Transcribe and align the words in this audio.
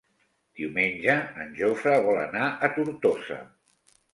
Diumenge 0.61 1.17
en 1.45 1.53
Jofre 1.61 1.99
vol 2.09 2.17
anar 2.25 2.49
a 2.69 2.73
Tortosa. 2.79 3.39